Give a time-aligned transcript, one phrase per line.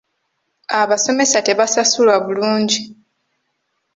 [0.79, 2.79] Abasomesa tebasasulwa bulungi.